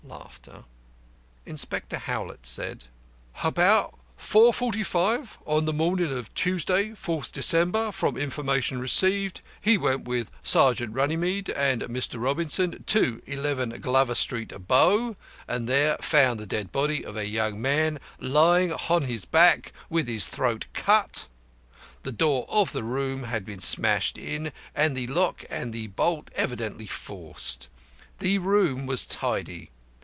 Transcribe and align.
Inspector 1.45 1.97
HOWLETT 1.97 2.45
said: 2.45 2.85
About 3.43 3.97
9.45 4.19 5.37
on 5.45 5.63
the 5.65 5.71
morning 5.71 6.11
of 6.11 6.33
Tuesday, 6.33 6.89
4th 6.89 7.31
December, 7.31 7.93
from 7.93 8.17
information 8.17 8.79
received, 8.81 9.41
he 9.61 9.77
went 9.77 10.03
with 10.05 10.29
Sergeant 10.41 10.93
Runnymede 10.93 11.51
and 11.51 11.79
Dr. 11.81 12.19
Robinson 12.19 12.83
to 12.83 13.21
11 13.25 13.79
Glover 13.79 14.15
Street, 14.15 14.51
Bow, 14.67 15.15
and 15.47 15.69
there 15.69 15.95
found 16.01 16.39
the 16.41 16.45
dead 16.45 16.73
body 16.73 17.05
of 17.05 17.15
a 17.15 17.27
young 17.27 17.61
man, 17.61 17.97
lying 18.19 18.73
on 18.89 19.03
his 19.03 19.23
back 19.23 19.71
with 19.89 20.09
his 20.09 20.27
throat 20.27 20.65
cut. 20.73 21.29
The 22.03 22.11
door 22.11 22.45
of 22.49 22.73
the 22.73 22.83
room 22.83 23.23
had 23.23 23.45
been 23.45 23.61
smashed 23.61 24.17
in, 24.17 24.51
and 24.75 24.97
the 24.97 25.07
lock 25.07 25.45
and 25.49 25.71
the 25.71 25.87
bolt 25.87 26.31
evidently 26.35 26.87
forced. 26.87 27.69
The 28.19 28.39
room 28.39 28.85
was 28.87 29.05
tidy. 29.05 29.69